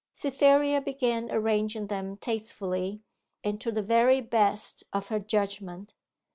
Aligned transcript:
Cytherea 0.13 0.81
began 0.81 1.29
arranging 1.29 1.85
them 1.85 2.17
tastefully, 2.17 3.03
and 3.43 3.61
to 3.61 3.71
the 3.71 3.83
very 3.83 4.19
best 4.19 4.83
of 4.91 5.09
her 5.09 5.19
judgment. 5.19 5.93